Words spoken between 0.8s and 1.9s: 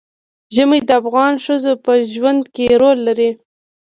د افغان ښځو